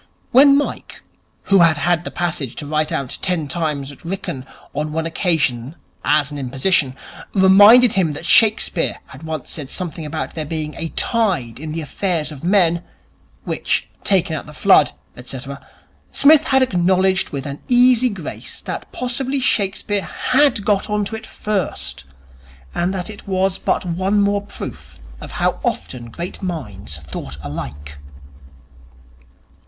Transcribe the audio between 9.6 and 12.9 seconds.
something about there being a tide in the affairs of men,